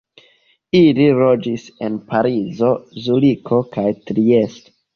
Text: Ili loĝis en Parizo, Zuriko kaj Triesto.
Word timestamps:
Ili 0.79 1.05
loĝis 1.19 1.67
en 1.89 1.99
Parizo, 2.09 2.73
Zuriko 3.07 3.63
kaj 3.79 3.87
Triesto. 4.09 4.79